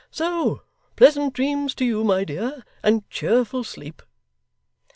[0.09, 0.63] So
[0.95, 4.01] pleasant dreams to you, my dear, and cheerful sleep!